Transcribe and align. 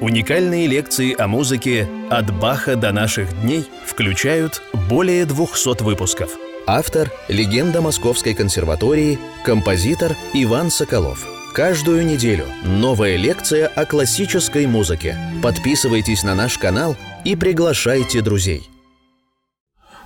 Уникальные 0.00 0.66
лекции 0.66 1.14
о 1.14 1.28
музыке 1.28 1.86
«От 2.08 2.34
Баха 2.34 2.74
до 2.74 2.90
наших 2.90 3.38
дней» 3.42 3.66
включают 3.84 4.62
более 4.88 5.26
200 5.26 5.82
выпусков. 5.82 6.30
Автор– 6.66 7.12
легенда 7.28 7.82
Московской 7.82 8.32
консерватории, 8.32 9.18
композитор 9.44 10.16
Иван 10.32 10.70
Соколов. 10.70 11.26
Каждую 11.52 12.06
неделю 12.06 12.46
новая 12.64 13.16
лекция 13.16 13.66
о 13.66 13.84
классической 13.84 14.66
музыке. 14.66 15.18
Подписывайтесь 15.42 16.22
на 16.22 16.34
наш 16.34 16.56
канал 16.56 16.96
и 17.26 17.36
приглашайте 17.36 18.22
друзей. 18.22 18.70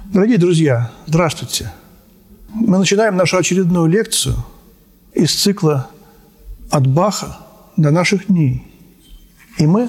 Дорогие 0.06 0.38
друзья, 0.38 0.90
здравствуйте. 1.06 1.72
Мы 2.48 2.78
начинаем 2.78 3.14
нашу 3.14 3.36
очередную 3.36 3.86
лекцию 3.86 4.34
из 5.12 5.32
цикла 5.32 5.88
«От 6.72 6.84
Баха 6.84 7.38
до 7.76 7.92
наших 7.92 8.26
дней». 8.26 8.73
И 9.58 9.66
мы 9.66 9.88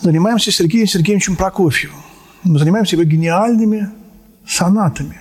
занимаемся 0.00 0.50
Сергеем 0.50 0.86
Сергеевичем 0.86 1.36
Прокофьевым. 1.36 1.98
Мы 2.44 2.58
занимаемся 2.58 2.96
его 2.96 3.04
гениальными 3.04 3.90
сонатами. 4.46 5.20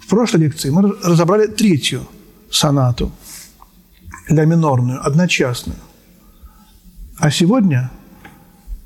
В 0.00 0.08
прошлой 0.08 0.40
лекции 0.40 0.70
мы 0.70 0.82
разобрали 1.02 1.46
третью 1.46 2.06
сонату, 2.50 3.12
ля 4.28 4.44
минорную, 4.44 5.04
одночасную. 5.04 5.78
А 7.18 7.30
сегодня 7.30 7.90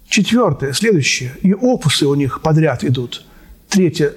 четвертая, 0.08 0.72
следующая, 0.72 1.36
и 1.42 1.52
опусы 1.52 2.06
у 2.06 2.14
них 2.14 2.42
подряд 2.42 2.84
идут. 2.84 3.24
Третья 3.68 4.12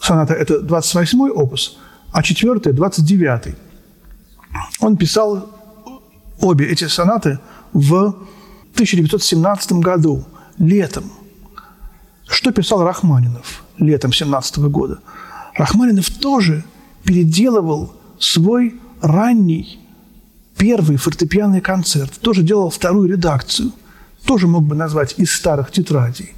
соната– 0.00 0.34
это 0.34 0.60
28-й 0.60 1.30
опус, 1.30 1.78
а 2.12 2.22
четвертая– 2.22 2.72
29-й. 2.74 3.54
Он 4.80 4.96
писал 4.96 5.50
обе 6.40 6.66
эти 6.66 6.86
сонаты 6.88 7.38
в 7.72 8.16
1917 8.72 9.72
году, 9.72 10.24
летом. 10.58 11.04
Что 12.26 12.52
писал 12.52 12.82
Рахманинов 12.82 13.64
летом 13.78 14.12
17 14.12 14.58
года? 14.58 14.98
Рахманинов 15.54 16.08
тоже 16.10 16.64
переделывал 17.04 17.94
свой 18.18 18.80
ранний 19.00 19.80
первый 20.56 20.96
фортепианный 20.96 21.60
концерт, 21.60 22.12
тоже 22.20 22.42
делал 22.42 22.70
вторую 22.70 23.08
редакцию, 23.08 23.72
тоже 24.24 24.46
мог 24.46 24.64
бы 24.64 24.74
назвать 24.74 25.14
из 25.18 25.34
старых 25.34 25.70
тетрадей. 25.70 26.34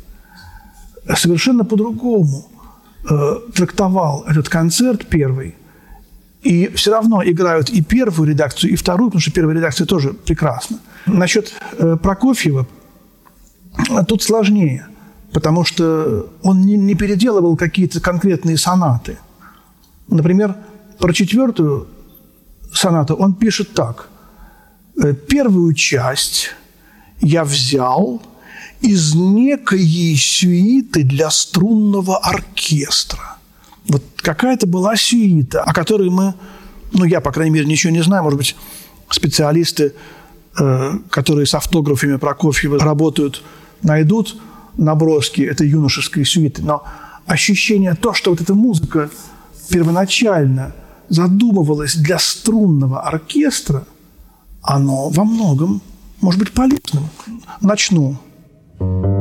Совершенно 1.17 1.65
по-другому 1.65 2.48
э, 3.09 3.37
трактовал 3.55 4.25
этот 4.27 4.48
концерт 4.48 5.07
первый, 5.07 5.55
и 6.43 6.69
все 6.75 6.91
равно 6.91 7.23
играют 7.23 7.69
и 7.71 7.83
первую 7.83 8.31
редакцию, 8.31 8.73
и 8.73 8.77
вторую, 8.77 9.11
потому 9.11 9.21
что 9.21 9.31
первая 9.31 9.57
редакция 9.57 9.87
тоже 9.87 10.15
прекрасна– 10.15 10.79
Насчет 11.07 11.53
э, 11.79 11.97
Прокофьева 12.03 12.67
тут 14.07 14.23
сложнее, 14.23 14.87
потому 15.33 15.65
что 15.65 16.31
он 16.43 16.63
не, 16.63 16.95
переделывал 16.95 17.57
какие-то 17.57 18.01
конкретные 18.01 18.57
сонаты. 18.57 19.19
Например, 20.09 20.57
про 20.99 21.13
четвертую 21.13 21.89
сонату 22.73 23.15
он 23.15 23.35
пишет 23.35 23.75
так. 23.75 24.09
«Э, 25.03 25.13
Первую 25.13 25.75
часть 25.75 26.51
я 27.21 27.45
взял 27.45 28.23
из 28.81 29.15
некой 29.15 30.15
сюиты 30.17 31.05
для 31.05 31.31
струнного 31.31 32.19
оркестра. 32.19 33.37
Вот 33.89 34.03
какая-то 34.17 34.67
была 34.67 34.97
сюита, 34.97 35.63
о 35.63 35.73
которой 35.73 36.11
мы, 36.11 36.35
ну, 36.93 37.05
я, 37.05 37.21
по 37.21 37.33
крайней 37.33 37.55
мере, 37.55 37.67
ничего 37.67 37.93
не 37.93 38.03
знаю, 38.03 38.23
может 38.23 38.39
быть, 38.39 38.57
специалисты 39.11 39.95
которые 41.11 41.47
с 41.47 41.55
автографами 41.55 42.17
Прокофьева 42.17 42.79
работают, 42.79 43.43
найдут 43.83 44.37
наброски 44.77 45.43
этой 45.43 45.69
юношеской 45.69 46.25
сюиты. 46.25 46.63
Но 46.63 46.85
ощущение 47.27 47.95
то, 47.95 48.15
что 48.15 48.31
вот 48.31 48.41
эта 48.41 48.55
музыка 48.55 49.11
первоначально 49.69 50.75
задумывалась 51.09 51.97
для 51.97 52.19
струнного 52.19 53.03
оркестра, 53.03 53.85
оно 54.63 55.09
во 55.09 55.25
многом 55.25 55.83
может 56.20 56.41
быть 56.41 56.53
полезным. 56.53 57.09
Начну. 57.61 58.17
те, 58.79 59.14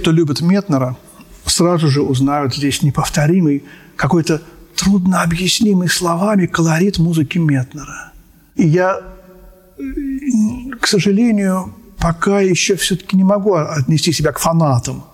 кто 0.00 0.12
любит 0.12 0.40
Метнера, 0.40 0.96
сразу 1.44 1.88
же 1.88 2.00
узнают 2.02 2.54
здесь 2.54 2.82
неповторимый, 2.82 3.62
какой-то 3.96 4.40
трудно 4.74 5.22
объяснимый 5.22 5.88
словами 5.88 6.46
колорит 6.46 6.98
музыки 6.98 7.36
Метнера. 7.38 8.12
И 8.56 8.66
я, 8.66 9.00
к 10.80 10.86
сожалению, 10.86 11.74
пока 11.98 12.40
еще 12.40 12.76
все-таки 12.76 13.16
не 13.16 13.24
могу 13.24 13.54
отнести 13.54 14.12
себя 14.12 14.32
к 14.32 14.38
фанатам 14.38 15.04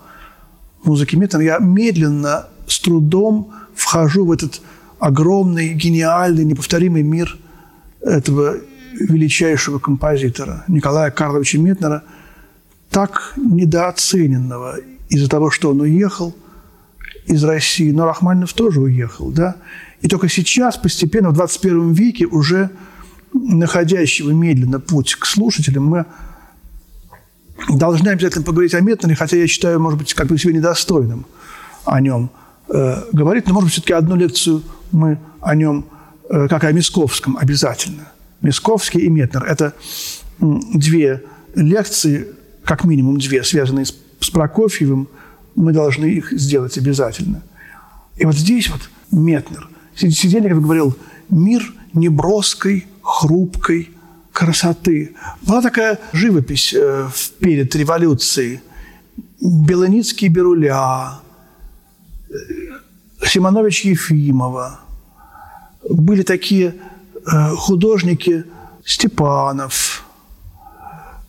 музыки 0.85 1.17
Метнера. 1.17 1.43
Я 1.43 1.59
медленно, 1.59 2.47
с 2.69 2.79
трудом 2.79 3.53
вхожу 3.75 4.25
в 4.25 4.31
этот 4.31 4.61
огромный, 5.01 5.75
гениальный, 5.75 6.45
неповторимый 6.45 7.03
мир 7.03 7.37
этого 8.03 8.57
величайшего 8.93 9.81
композитора 9.81 10.65
Николая 10.69 11.11
Карловича 11.11 11.59
Метнера– 11.59 12.05
так 12.97 13.35
недооцененного 13.37 14.77
из-за 15.11 15.29
того, 15.29 15.51
что 15.51 15.73
он 15.73 15.83
уехал 15.83 16.35
из 17.27 17.45
России. 17.45 17.91
Но 17.91 18.07
Рахманинов 18.07 18.55
тоже 18.55 18.81
уехал, 18.81 19.31
да? 19.31 19.57
И 20.01 20.09
только 20.09 20.31
сейчас, 20.31 20.79
постепенно, 20.79 21.29
в 21.29 21.35
21 21.35 21.93
веке, 21.93 22.25
уже 22.25 22.71
находящего 23.35 24.31
медленно 24.31 24.81
путь 24.81 25.15
к 25.15 25.27
слушателям, 25.27 25.85
мы 25.85 26.07
должны 27.69 28.09
обязательно 28.09 28.47
поговорить 28.47 28.73
о 28.73 28.81
Метнере, 28.81 29.15
хотя 29.15 29.37
я 29.37 29.47
считаю, 29.47 29.79
может 29.79 29.99
быть, 29.99 30.15
как 30.15 30.29
бы 30.29 30.39
себе 30.39 30.55
недостойным 30.55 31.27
о 31.85 32.01
нем 32.01 32.31
э, 32.71 33.03
говорить, 33.13 33.47
но, 33.47 33.53
может 33.53 33.67
быть, 33.67 33.73
все-таки 33.75 33.93
одну 33.93 34.17
лекцию 34.17 34.63
мы 34.91 35.19
о 35.43 35.55
нем, 35.55 35.85
э, 36.31 36.49
как 36.49 36.65
о 36.65 36.73
Мисковском, 36.73 37.37
обязательно. 37.37 38.09
Мисковский 38.41 39.01
и 39.01 39.11
Метнер– 39.11 39.45
это 39.47 39.75
две 40.39 41.23
лекции, 41.55 42.29
как 42.67 42.85
минимум 42.85 43.19
две, 43.19 43.45
связанные 43.45 43.87
с, 43.87 43.95
с 44.21 44.29
Прокофьевым, 44.29 45.09
мы 45.55 45.73
должны 45.73 46.07
их 46.07 46.33
сделать 46.33 46.77
обязательно. 46.77 47.43
И 48.17 48.27
вот 48.27 48.35
здесь 48.35 48.69
вот 48.69 48.91
Метнер, 49.13 49.69
Сидельников 49.95 50.61
говорил, 50.61 50.99
мир 51.31 51.73
неброской, 51.95 52.87
хрупкой 53.03 53.91
красоты. 54.33 55.15
Была 55.43 55.63
такая 55.63 55.99
живопись 56.13 56.75
э, 56.75 57.09
перед 57.39 57.75
революцией. 57.75 58.61
Белоницкий 59.41 60.29
Беруля, 60.29 61.21
э, 62.29 62.35
Симонович 63.27 63.85
Ефимова. 63.85 64.81
Были 65.89 66.23
такие 66.23 66.75
э, 66.75 67.51
художники 67.55 68.45
Степанов, 68.85 70.05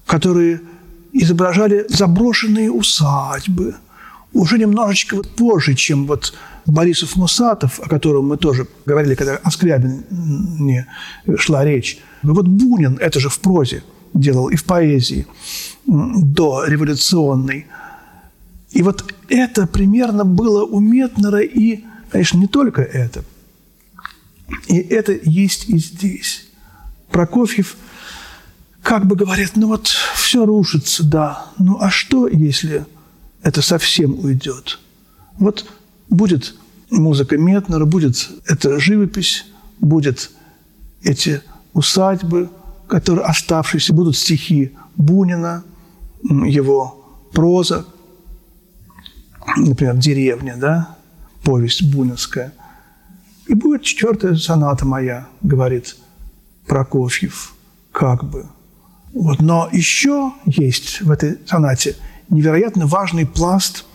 которые 0.08 0.62
изображали 1.24 1.86
заброшенные 1.90 2.72
усадьбы. 2.72 3.76
Уже 4.34 4.58
немножечко 4.58 5.16
вот 5.16 5.30
позже, 5.36 5.74
чем 5.74 6.06
вот 6.06 6.34
Борисов 6.66 7.16
Мусатов, 7.16 7.80
о 7.80 7.88
котором 7.90 8.28
мы 8.28 8.38
тоже 8.38 8.68
говорили, 8.86 9.16
когда 9.16 9.38
о 9.38 9.52
Скрябине 9.52 10.88
шла 11.38 11.64
речь. 11.66 12.00
Вот 12.24 12.48
Бунин 12.48 12.98
это 13.00 13.20
же 13.20 13.30
в 13.30 13.40
прозе 13.40 13.84
делал 14.14 14.50
и 14.50 14.56
в 14.56 14.66
поэзии 14.66 15.26
до 15.86 16.66
революционной. 16.66 17.68
И 18.72 18.84
вот 18.84 19.14
это 19.30 19.66
примерно 19.66 20.26
было 20.26 20.66
у 20.66 20.80
Метнера 20.80 21.40
и, 21.40 21.84
конечно, 22.12 22.38
не 22.38 22.48
только 22.48 22.82
это. 22.82 23.24
И 24.68 24.78
это 24.78 25.18
есть 25.24 25.70
и 25.70 25.78
здесь. 25.78 26.48
Прокофьев 27.12 27.78
как 28.82 29.06
бы 29.06 29.16
говорит, 29.16 29.52
ну 29.56 29.68
вот 29.68 29.88
все 29.88 30.46
рушится, 30.46 31.04
да, 31.04 31.48
ну 31.58 31.78
а 31.80 31.90
что, 31.90 32.28
если 32.28 32.86
это 33.42 33.62
совсем 33.62 34.20
уйдет? 34.20 34.80
Вот 35.40 35.66
будет 36.10 36.56
музыка 36.90 37.38
Метнера, 37.38 37.86
будет 37.86 38.30
эта 38.46 38.80
живопись, 38.80 39.46
будет 39.80 40.32
эти 41.04 41.42
усадьбы, 41.74 42.50
которые 42.88 43.26
оставшиеся, 43.26 43.94
будут 43.94 44.18
стихи 44.18 44.76
Бунина, 44.96 45.64
его 46.24 47.06
проза, 47.34 47.86
например, 49.56 49.96
«Деревня», 49.98 50.58
да, 50.58 50.98
повесть 51.44 51.84
бунинская. 51.94 52.54
И 53.48 53.54
будет 53.54 53.84
четвертая 53.84 54.36
соната 54.36 54.86
моя, 54.86 55.28
говорит 55.42 55.96
Прокофьев, 56.66 57.54
как 57.92 58.24
бы. 58.24 58.48
Вот. 59.18 59.42
Но 59.42 59.68
еще 59.72 60.32
есть 60.46 61.02
в 61.02 61.10
этой 61.10 61.40
сонате 61.48 61.96
невероятно 62.30 62.86
важный 62.86 63.26
пласт 63.26 63.86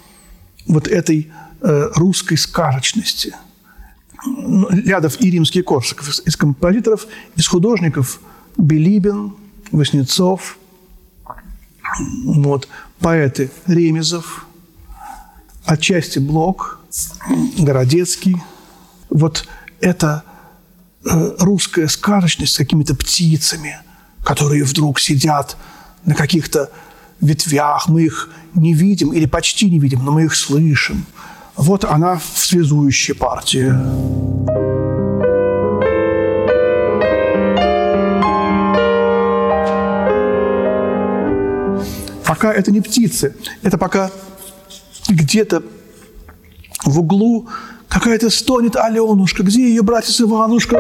вот 0.67 0.89
этой 0.89 1.31
э, 1.61 1.91
русской 1.95 2.37
сказочности. 2.37 3.33
Ну, 4.27 4.69
Лядов 4.71 5.21
и 5.21 5.31
Римский 5.31 5.63
Корсаков 5.63 6.09
из, 6.09 6.37
композиторов, 6.37 7.07
из 7.37 7.47
художников 7.47 8.21
Билибин, 8.57 9.35
Васнецов, 9.71 10.59
вот, 12.25 12.67
поэты 12.99 13.51
Ремезов, 13.67 14.47
отчасти 15.65 16.19
Блок, 16.19 16.81
Городецкий. 17.59 18.43
Вот 19.09 19.47
это 19.81 20.25
э, 21.05 21.37
русская 21.39 21.87
сказочность 21.87 22.55
с 22.55 22.59
какими-то 22.59 22.97
птицами, 22.97 23.79
которые 24.25 24.65
вдруг 24.65 25.01
сидят 25.01 25.57
на 26.05 26.15
каких-то 26.15 26.71
ветвях, 27.21 27.89
мы 27.89 28.03
их 28.03 28.31
не 28.55 28.75
видим 28.75 29.13
или 29.13 29.27
почти 29.27 29.71
не 29.71 29.79
видим, 29.79 30.05
но 30.05 30.13
мы 30.13 30.25
их 30.25 30.35
слышим. 30.35 31.07
Вот 31.57 31.85
она 31.85 32.17
в 32.17 32.39
связующей 32.39 33.15
партии. 33.15 33.73
Пока 42.27 42.53
это 42.53 42.73
не 42.73 42.81
птицы, 42.81 43.37
это 43.63 43.77
пока 43.79 44.11
где-то 45.09 45.63
в 46.85 47.01
углу 47.01 47.49
какая-то 47.89 48.31
стонет 48.31 48.77
Аленушка. 48.77 49.43
Где 49.43 49.69
ее 49.69 49.83
братец 49.83 50.21
Иванушка? 50.21 50.79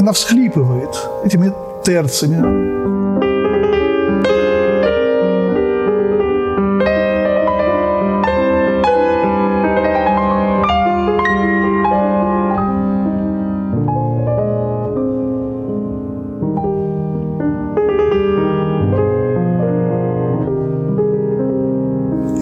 Она 0.00 0.12
всхлипывает 0.14 0.96
этими 1.26 1.52
терцами. 1.84 2.38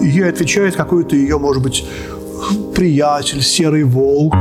ей 0.01 0.29
отвечает 0.29 0.77
какой-то 0.77 1.17
ее, 1.17 1.37
может 1.37 1.61
быть, 1.61 1.85
приятель, 2.73 3.41
серый 3.41 3.83
волк. 3.83 4.33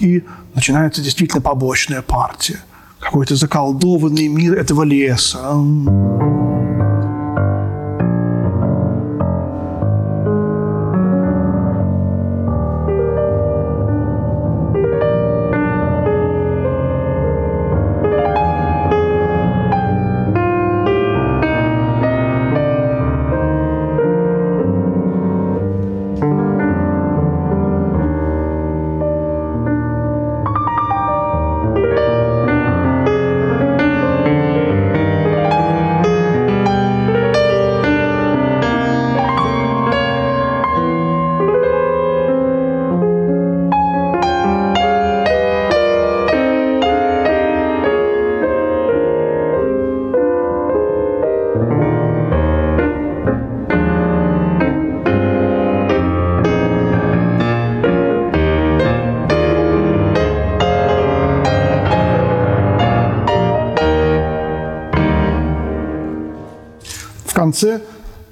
И 0.00 0.24
начинается 0.54 1.02
действительно 1.02 1.40
побочная 1.40 2.02
партия. 2.02 2.60
Какой-то 3.00 3.36
заколдованный 3.36 4.28
мир 4.28 4.58
этого 4.58 4.82
леса. 4.82 5.54
Конце 67.54 67.82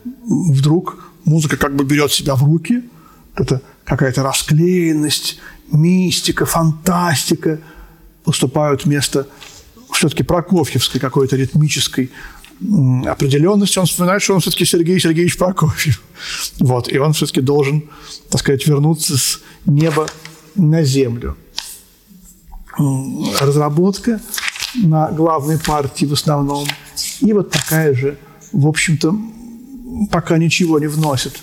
вдруг 0.04 0.98
музыка 1.24 1.56
как 1.56 1.76
бы 1.76 1.84
берет 1.84 2.12
себя 2.12 2.34
в 2.34 2.42
руки, 2.42 2.82
это 3.36 3.62
какая-то 3.84 4.22
расклеенность, 4.22 5.38
мистика, 5.70 6.44
фантастика 6.44 7.60
поступают 8.24 8.84
вместо 8.84 9.26
все-таки 9.92 10.24
прокофьевской 10.24 11.00
какой-то 11.00 11.36
ритмической 11.36 12.10
определенности. 13.06 13.78
Он 13.78 13.86
вспоминает, 13.86 14.22
что 14.22 14.34
он 14.34 14.40
все-таки 14.40 14.64
Сергей 14.64 15.00
Сергеевич 15.00 15.38
Прокофьев. 15.38 16.02
Вот, 16.58 16.92
и 16.92 16.98
он 16.98 17.12
все-таки 17.12 17.40
должен, 17.40 17.84
так 18.30 18.40
сказать, 18.40 18.66
вернуться 18.66 19.18
с 19.18 19.40
неба 19.66 20.06
на 20.54 20.82
землю. 20.84 21.36
Разработка 23.40 24.20
на 24.74 25.10
главной 25.10 25.58
партии 25.58 26.06
в 26.06 26.12
основном. 26.12 26.66
И 27.20 27.32
вот 27.32 27.50
такая 27.50 27.94
же 27.94 28.16
в 28.52 28.66
общем-то, 28.66 29.16
пока 30.10 30.38
ничего 30.38 30.78
не 30.78 30.86
вносит 30.86 31.42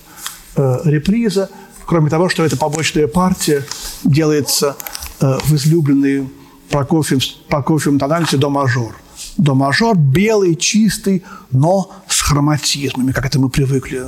э, 0.55 0.77
реприза, 0.85 1.49
кроме 1.85 2.09
того, 2.09 2.29
что 2.29 2.43
эта 2.43 2.57
побочная 2.57 3.07
партия 3.07 3.65
делается 4.03 4.75
э, 5.19 5.37
в 5.43 5.55
излюбленной 5.55 6.29
Прокофьем, 6.69 7.19
Прокофьем 7.47 7.97
тональности 7.97 8.35
до 8.35 8.49
мажор. 8.49 8.95
До 9.37 9.55
мажор 9.55 9.97
белый, 9.97 10.55
чистый, 10.55 11.23
но 11.51 11.91
с 12.07 12.21
хроматизмами, 12.21 13.11
как 13.11 13.25
это 13.25 13.39
мы 13.39 13.49
привыкли. 13.49 14.03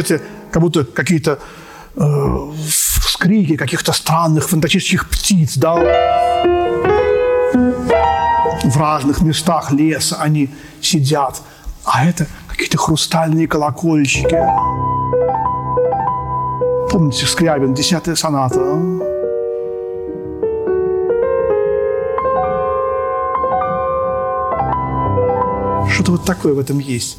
Эти, 0.00 0.20
как 0.50 0.62
будто 0.62 0.84
какие-то 0.84 1.38
э, 1.96 2.52
скрики 2.68 3.56
каких-то 3.56 3.92
странных 3.92 4.48
фантастических 4.48 5.08
птиц, 5.08 5.56
да, 5.56 5.74
в 8.64 8.76
разных 8.76 9.20
местах 9.22 9.72
леса 9.72 10.16
они 10.20 10.50
сидят, 10.80 11.40
а 11.84 12.04
это 12.04 12.26
какие-то 12.48 12.78
хрустальные 12.78 13.46
колокольчики. 13.46 14.38
Помните 16.90 17.26
Скрябин, 17.26 17.74
десятая 17.74 18.16
соната? 18.16 18.58
Что-то 25.90 26.12
вот 26.12 26.24
такое 26.24 26.54
в 26.54 26.58
этом 26.58 26.78
есть 26.78 27.18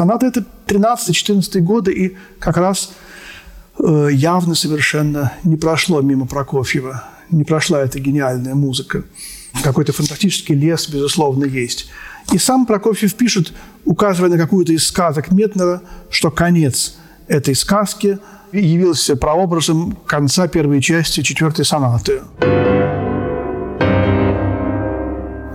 Соната– 0.00 0.24
это 0.28 0.42
13-14 0.66 1.60
годы, 1.60 1.92
и 1.92 2.16
как 2.38 2.56
раз 2.56 2.92
э, 3.78 4.08
явно 4.10 4.54
совершенно 4.54 5.34
не 5.44 5.56
прошло 5.56 6.00
мимо 6.00 6.26
Прокофьева, 6.26 7.04
не 7.30 7.44
прошла 7.44 7.82
эта 7.82 8.00
гениальная 8.00 8.54
музыка. 8.54 9.02
Какой-то 9.62 9.92
фантастический 9.92 10.54
лес, 10.54 10.88
безусловно, 10.88 11.44
есть. 11.44 11.90
И 12.32 12.38
сам 12.38 12.64
Прокофьев 12.64 13.12
пишет, 13.12 13.52
указывая 13.84 14.30
на 14.30 14.38
какую-то 14.38 14.72
из 14.72 14.86
сказок 14.86 15.32
Метнера, 15.32 15.82
что 16.08 16.30
конец 16.30 16.94
этой 17.28 17.54
сказки 17.54 18.18
явился 18.52 19.16
прообразом 19.16 19.98
конца 20.06 20.48
первой 20.48 20.80
части 20.80 21.20
четвертой 21.20 21.66
сонаты. 21.66 22.22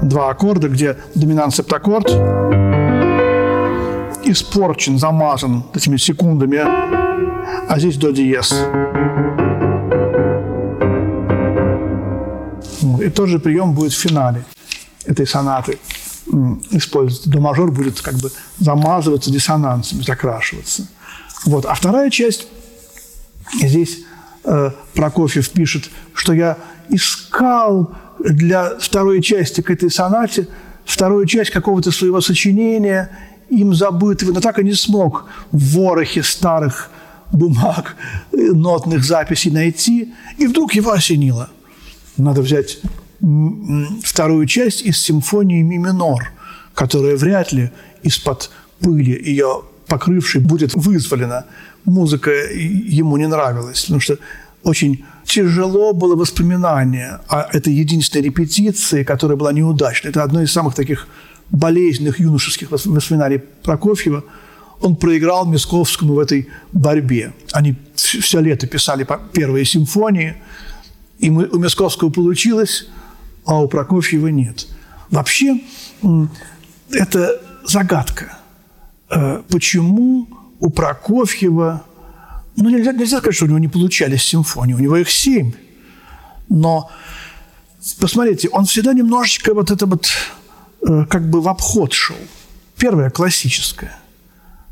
Два 0.04 0.30
аккорда, 0.30 0.70
где 0.70 0.98
доминант 1.16 1.56
септаккорд 1.56 2.65
испорчен, 4.26 5.00
замазан 5.00 5.64
этими 5.74 5.98
секундами, 5.98 6.60
а 6.60 7.80
здесь 7.80 7.98
до 7.98 8.12
диез. 8.12 8.54
И 13.02 13.10
тот 13.10 13.30
же 13.30 13.40
прием 13.40 13.74
будет 13.74 13.94
в 13.94 14.00
финале 14.00 14.44
этой 15.06 15.28
сонаты 15.28 15.78
использоваться. 16.72 17.30
До 17.30 17.40
мажор 17.40 17.72
будет 17.72 18.02
как 18.02 18.16
бы 18.16 18.32
замазываться 18.60 19.32
диссонансами, 19.32 20.02
закрашиваться. 20.02 20.88
Вот. 21.46 21.66
А 21.66 21.74
вторая 21.76 22.10
часть, 22.10 22.48
здесь 23.62 24.00
э, 24.44 24.72
Прокофьев 24.96 25.50
пишет, 25.50 25.90
что 26.14 26.34
я 26.34 26.58
искал 26.90 27.94
для 28.20 28.78
второй 28.80 29.22
части 29.22 29.62
к 29.62 29.70
этой 29.70 29.92
сонате 29.92 30.48
вторую 30.86 31.26
часть 31.26 31.52
какого-то 31.52 31.92
своего 31.92 32.22
сочинения, 32.22 33.10
им 33.50 33.74
забытого, 33.74 34.32
но 34.32 34.40
так 34.40 34.60
и 34.60 34.64
не 34.64 34.74
смог 34.74 35.26
в 35.52 35.76
ворохе 35.76 36.24
старых 36.24 36.90
бумаг, 37.32 37.96
э, 38.32 38.38
нотных 38.38 39.04
записей 39.04 39.52
найти. 39.52 40.14
И 40.38 40.48
вдруг 40.48 40.74
его 40.76 40.92
осенило. 40.92 41.50
Надо 42.18 42.42
взять 42.42 42.80
вторую 44.04 44.46
часть 44.46 44.82
из 44.82 44.98
симфонии 44.98 45.62
ми 45.62 45.78
минор, 45.78 46.32
которая 46.74 47.16
вряд 47.16 47.54
ли 47.54 47.72
из-под 48.04 48.52
пыли 48.80 49.12
ее 49.12 49.62
покрывшей 49.88 50.42
будет 50.42 50.76
вызволена. 50.76 51.46
Музыка 51.86 52.32
ему 52.32 53.18
не 53.18 53.28
нравилась, 53.28 53.82
потому 53.82 54.02
что 54.02 54.18
очень 54.64 55.06
тяжело 55.26 55.94
было 55.94 56.16
воспоминание 56.16 57.20
о 57.28 57.48
этой 57.52 57.74
единственной 57.74 58.24
репетиции, 58.24 59.04
которая 59.04 59.38
была 59.38 59.54
неудачной. 59.54 60.10
Это 60.10 60.24
одно 60.24 60.42
из 60.42 60.52
самых 60.52 60.76
таких 60.76 61.08
болезненных 61.52 62.20
юношеских 62.20 62.72
воспоминаний 62.72 63.40
Прокофьева. 63.64 64.24
Он 64.82 64.96
проиграл 64.96 65.46
Мисковскому 65.46 66.16
в 66.16 66.20
этой 66.20 66.50
борьбе. 66.72 67.34
Они 67.52 67.76
все 67.96 68.40
лето 68.40 68.68
писали 68.68 69.08
первые 69.34 69.66
симфонии, 69.66 70.36
и 71.20 71.30
у 71.30 71.58
Мисковского 71.58 72.10
получилось, 72.10 72.88
а 73.46 73.62
у 73.62 73.68
Прокофьева 73.68 74.28
нет. 74.28 74.68
Вообще, 75.12 75.62
это 76.92 77.42
загадка. 77.66 78.38
Э, 79.10 79.42
почему 79.50 80.28
у 80.60 80.70
Прокофьева 80.70 81.86
ну, 82.56 82.70
нельзя, 82.70 82.94
нельзя 82.94 83.18
сказать, 83.18 83.36
что 83.36 83.46
у 83.46 83.48
него 83.50 83.60
не 83.60 83.68
получались 83.68 84.24
симфонии, 84.24 84.74
у 84.74 84.80
него 84.80 84.98
их 84.98 85.10
семь. 85.10 85.52
Но 86.48 86.90
посмотрите, 88.00 88.50
он 88.50 88.66
всегда 88.66 88.94
немножечко 88.94 89.54
вот 89.54 89.72
это 89.72 89.86
вот 89.86 90.08
как 91.10 91.30
бы 91.30 91.42
в 91.42 91.48
обход 91.48 91.94
шел. 91.94 92.16
Первая 92.78 93.10
классическая. 93.10 93.98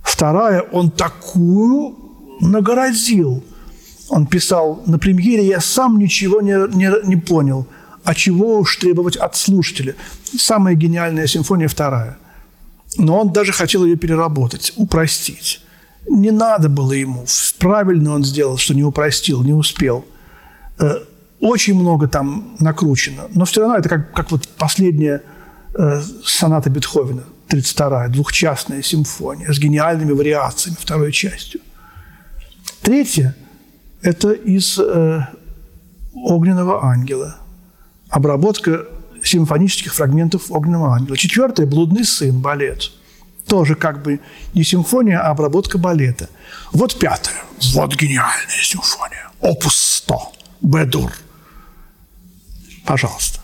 Вторая, 0.02 0.62
он 0.62 0.92
такую 0.92 1.96
нагородил. 2.42 3.44
Он 4.10 4.26
писал 4.26 4.84
на 4.86 5.00
премьере, 5.00 5.48
я 5.48 5.62
сам 5.62 5.98
ничего 5.98 6.42
не, 6.42 6.56
не, 6.76 6.92
не 7.08 7.16
понял. 7.16 7.66
А 8.04 8.14
чего 8.14 8.60
уж 8.60 8.78
требовать 8.78 9.16
от 9.16 9.36
слушателя? 9.36 9.96
Самая 10.38 10.76
гениальная 10.76 11.26
симфония 11.28 11.68
вторая. 11.68 12.18
Но 12.98 13.22
он 13.22 13.32
даже 13.32 13.54
хотел 13.54 13.86
ее 13.86 13.96
переработать, 13.96 14.74
упростить. 14.76 15.62
Не 16.10 16.32
надо 16.32 16.70
было 16.70 16.92
ему. 16.92 17.26
Правильно 17.60 18.14
он 18.14 18.26
сделал, 18.26 18.58
что 18.58 18.74
не 18.74 18.84
упростил, 18.84 19.42
не 19.42 19.54
успел. 19.54 20.06
Э, 20.80 20.96
очень 21.40 21.76
много 21.76 22.08
там 22.08 22.56
накручено. 22.60 23.24
Но 23.34 23.46
все 23.46 23.62
равно 23.62 23.78
это 23.78 23.90
как, 23.90 24.14
как 24.14 24.32
вот 24.32 24.48
последняя 24.58 25.16
э, 25.16 25.33
соната 26.24 26.70
Бетховена, 26.70 27.24
32-я, 27.50 28.08
двухчастная 28.10 28.82
симфония 28.82 29.52
с 29.52 29.60
гениальными 29.60 30.12
вариациями, 30.12 30.78
второй 30.80 31.12
частью. 31.12 31.62
Третья– 32.82 33.36
это 34.02 34.32
из 34.32 34.78
э, 34.80 35.22
«Огненного 36.14 36.84
ангела». 36.86 37.38
Обработка 38.10 38.86
симфонических 39.24 39.94
фрагментов 39.94 40.52
«Огненного 40.52 40.96
ангела». 40.96 41.18
Четвертая– 41.18 41.66
«Блудный 41.68 42.04
сын», 42.04 42.40
балет– 42.40 42.92
тоже 43.48 43.76
как 43.76 44.02
бы 44.02 44.20
не 44.54 44.64
симфония, 44.64 45.20
а 45.20 45.32
обработка 45.32 45.78
балета. 45.78 46.30
Вот 46.72 46.98
пятая. 47.00 47.36
Вот 47.74 47.96
гениальная 47.96 48.62
симфония. 48.62 49.30
Опус 49.40 49.76
100. 49.76 50.34
Бедур. 50.62 51.12
Пожалуйста. 52.86 53.42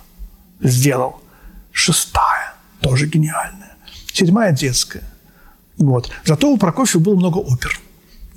Сделал. 0.62 1.22
Шестая. 1.80 2.54
Тоже 2.82 3.08
гениальная. 3.08 3.78
Седьмая 4.12 4.52
детская. 4.52 5.04
Вот. 5.78 6.12
Зато 6.26 6.52
у 6.52 6.58
Прокофьева 6.58 7.02
было 7.02 7.16
много 7.16 7.38
опер. 7.38 7.80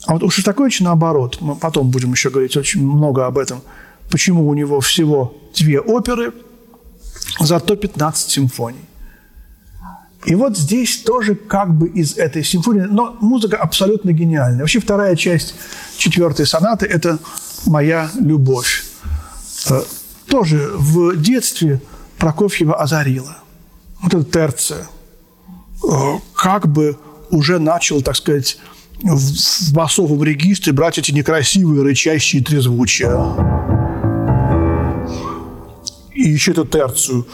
А 0.06 0.12
вот 0.12 0.22
у 0.22 0.30
Шостаковича 0.30 0.84
наоборот. 0.84 1.38
Мы 1.40 1.56
потом 1.56 1.90
будем 1.90 2.12
еще 2.12 2.30
говорить 2.30 2.56
очень 2.56 2.86
много 2.86 3.26
об 3.26 3.38
этом. 3.38 3.60
Почему 4.10 4.48
у 4.48 4.54
него 4.54 4.80
всего 4.80 5.34
две 5.58 5.80
оперы, 5.80 6.32
зато 7.40 7.74
15 7.74 8.30
симфоний. 8.30 8.84
И 10.24 10.36
вот 10.36 10.56
здесь 10.56 10.98
тоже 10.98 11.34
как 11.34 11.74
бы 11.76 11.88
из 11.88 12.16
этой 12.16 12.44
симфонии, 12.44 12.82
но 12.82 13.16
музыка 13.20 13.56
абсолютно 13.56 14.12
гениальная. 14.12 14.60
Вообще 14.60 14.78
вторая 14.78 15.16
часть 15.16 15.56
четвертой 15.96 16.46
сонаты– 16.46 16.86
это 16.96 17.18
«Моя 17.66 18.08
любовь». 18.20 18.84
Э, 19.68 19.82
тоже 20.28 20.70
в 20.74 21.16
детстве 21.16 21.80
Прокофьева 22.22 22.76
озарила. 22.76 23.38
Вот 24.00 24.14
эта 24.14 24.22
терция. 24.24 24.86
Э, 25.82 26.18
как 26.36 26.68
бы 26.68 26.96
уже 27.30 27.58
начал, 27.58 28.00
так 28.00 28.14
сказать, 28.14 28.58
в 29.02 29.72
басовом 29.72 30.22
регистре 30.22 30.72
брать 30.72 30.98
эти 30.98 31.10
некрасивые 31.10 31.82
рычащие 31.82 32.44
трезвучия. 32.44 33.18
И 36.14 36.30
еще 36.30 36.52
эту 36.52 36.64
терцию 36.64 37.26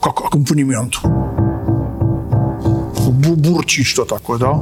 как 0.00 0.20
аккомпанемент 0.20 0.94
бурчит 3.10 3.84
что 3.84 4.04
такое, 4.04 4.38
да? 4.38 4.60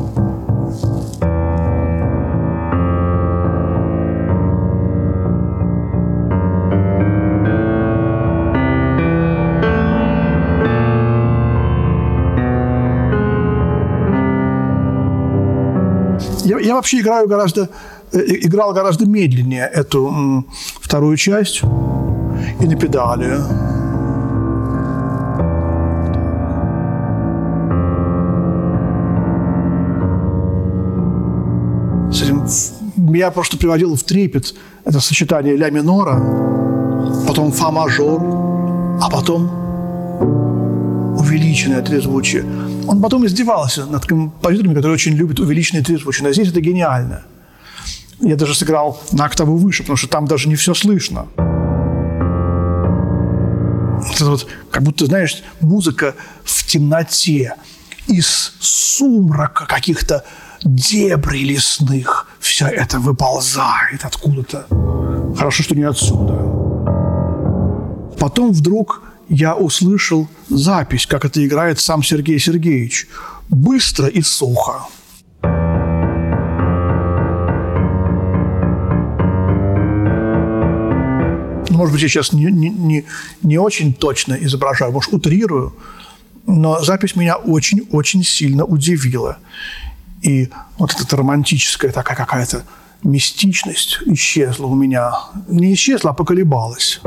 Я, 16.46 16.60
я 16.60 16.74
вообще 16.74 17.00
играю 17.00 17.26
гораздо, 17.28 17.68
э, 18.12 18.18
играл 18.42 18.72
гораздо 18.72 19.04
медленнее 19.04 19.66
эту 19.66 20.44
вторую 20.80 21.16
часть 21.16 21.62
и 22.60 22.66
на 22.66 22.76
педали. 22.76 23.38
меня 32.96 33.30
просто 33.30 33.56
приводило 33.56 33.96
в 33.96 34.02
трепет 34.02 34.54
это 34.84 35.00
сочетание 35.00 35.56
ля 35.56 35.70
минора, 35.70 36.20
потом 37.26 37.50
фа 37.50 37.70
мажор, 37.70 38.20
а 39.00 39.10
потом 39.10 39.50
увеличенное 41.18 41.82
трезвучие. 41.82 42.44
Он 42.88 43.02
потом 43.02 43.26
издевался 43.26 43.86
над 43.86 44.06
композиторами, 44.06 44.74
которые 44.74 44.94
очень 44.94 45.12
любят 45.12 45.40
увеличенные 45.40 45.82
трезвучие. 45.82 46.26
Но 46.26 46.32
здесь 46.32 46.48
это 46.48 46.60
гениально. 46.60 47.22
Я 48.20 48.36
даже 48.36 48.54
сыграл 48.54 49.00
на 49.12 49.24
октаву 49.24 49.56
выше, 49.56 49.82
потому 49.82 49.96
что 49.96 50.08
там 50.08 50.26
даже 50.26 50.48
не 50.48 50.54
все 50.56 50.74
слышно. 50.74 51.26
Это 54.14 54.24
вот, 54.26 54.46
как 54.70 54.82
будто, 54.82 55.06
знаешь, 55.06 55.42
музыка 55.60 56.14
в 56.44 56.66
темноте, 56.66 57.54
из 58.06 58.54
сумрака 58.60 59.66
каких-то 59.66 60.24
дебри 60.62 61.44
лесных 61.44 62.28
все 62.40 62.66
это 62.66 62.98
выползает 62.98 64.04
откуда-то. 64.04 64.66
Хорошо, 65.36 65.62
что 65.62 65.74
не 65.74 65.82
отсюда. 65.82 66.34
Потом 68.18 68.52
вдруг 68.52 69.02
я 69.28 69.54
услышал 69.54 70.28
запись, 70.48 71.06
как 71.06 71.24
это 71.24 71.44
играет 71.44 71.80
сам 71.80 72.02
Сергей 72.02 72.38
Сергеевич. 72.38 73.08
быстро 73.48 74.08
и 74.08 74.22
сухо. 74.22 74.86
Может 81.70 81.92
быть, 81.92 82.02
я 82.02 82.08
сейчас 82.08 82.32
не, 82.32 82.46
не, 82.46 82.70
не, 82.70 83.04
не 83.42 83.58
очень 83.58 83.94
точно 83.94 84.34
изображаю, 84.34 84.92
может, 84.92 85.12
утрирую, 85.12 85.76
но 86.46 86.82
запись 86.82 87.14
меня 87.14 87.36
очень-очень 87.36 88.24
сильно 88.24 88.64
удивила. 88.64 89.38
И 90.22 90.48
вот 90.78 90.94
эта 90.98 91.16
романтическая 91.16 91.92
такая 91.92 92.16
какая-то 92.16 92.64
мистичность 93.04 94.00
исчезла 94.06 94.66
у 94.66 94.74
меня. 94.74 95.12
Не 95.48 95.74
исчезла, 95.74 96.10
а 96.10 96.14
поколебалась. 96.14 97.00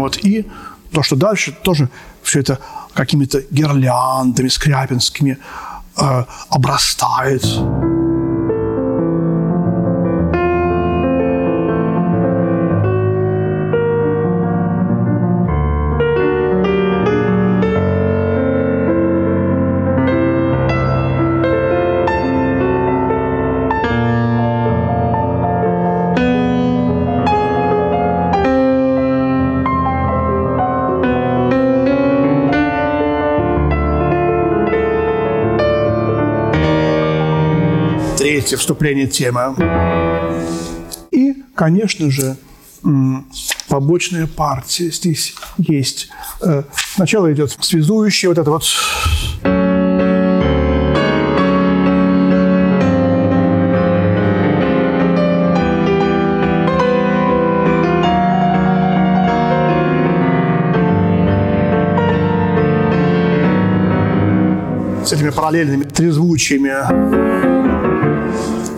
Вот. 0.00 0.18
И 0.24 0.46
то, 0.92 1.02
что 1.02 1.16
дальше 1.16 1.52
тоже 1.62 1.88
все 2.22 2.40
это 2.40 2.58
какими-то 2.94 3.42
гирляндами 3.50 4.48
скрябинскими 4.48 5.38
э, 5.96 6.24
обрастает. 6.48 7.44
Третье 38.86 39.06
вступление 39.06 39.06
темы. 39.06 39.56
И, 41.10 41.42
конечно 41.54 42.10
же, 42.10 42.36
побочная 43.68 44.26
партия. 44.26 44.90
Здесь 44.90 45.34
есть... 45.58 46.08
Э, 46.40 46.62
сначала 46.94 47.32
идет 47.32 47.56
связующая 47.60 48.28
вот 48.28 48.38
это 48.38 48.50
вот 48.50 48.64
с 65.04 65.12
этими 65.12 65.30
параллельными 65.30 65.84
трезвучиями 65.84 67.75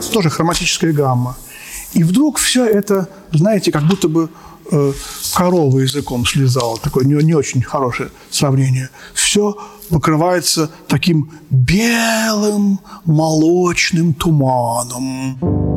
тоже 0.09 0.31
хроматическая 0.31 0.93
гамма. 0.93 1.37
И 1.93 2.05
вдруг 2.05 2.39
все 2.39 2.67
это, 2.67 3.09
знаете, 3.33 3.73
как 3.73 3.87
будто 3.87 4.09
бы 4.09 4.29
э, 4.71 4.93
корова 5.35 5.79
языком 5.79 6.27
слезала. 6.27 6.79
Такое 6.79 7.05
не, 7.05 7.15
не 7.25 7.35
очень 7.35 7.63
хорошее 7.63 8.11
сравнение. 8.31 8.91
Все 9.15 9.57
покрывается 9.89 10.71
таким 10.87 11.31
белым 11.51 12.81
молочным 13.05 14.13
туманом. 14.15 15.68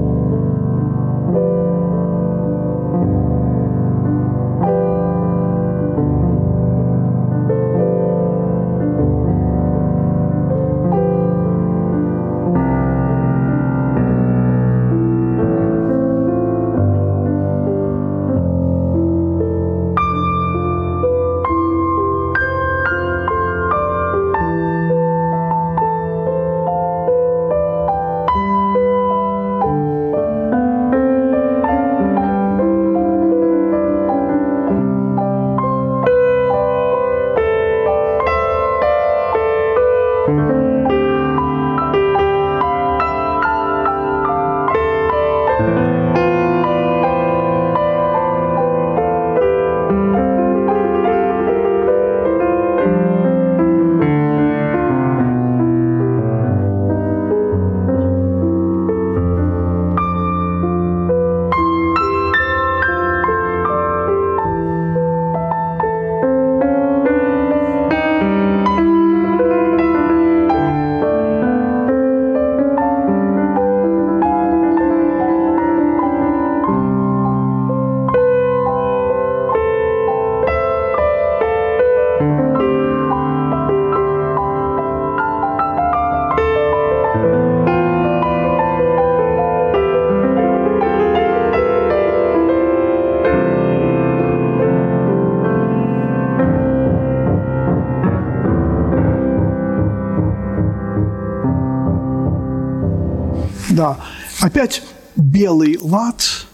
Да, 103.82 103.98
опять 104.42 104.84
белый 105.16 105.80
лад, 105.82 106.46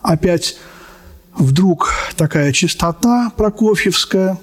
опять 0.00 0.56
вдруг 1.34 1.92
такая 2.16 2.52
чистота 2.52 3.30
прокофьевская, 3.36 4.38